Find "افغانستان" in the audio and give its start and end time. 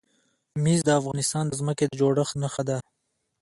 0.99-1.43